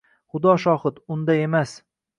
[0.37, 1.77] Xudo shohid, unday emas